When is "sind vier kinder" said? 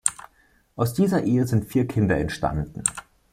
1.45-2.17